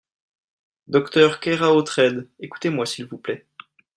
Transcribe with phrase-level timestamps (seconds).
[0.87, 3.45] Docteur Keraotred, écoutez-moi s'il vous plait.